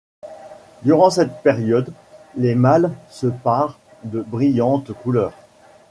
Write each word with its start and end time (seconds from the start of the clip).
Durant 0.81 1.11
cette 1.11 1.43
période, 1.43 1.93
les 2.35 2.55
mâles 2.55 2.91
se 3.11 3.27
parent 3.27 3.77
de 4.03 4.21
brillantes 4.23 4.93
couleurs. 4.93 5.37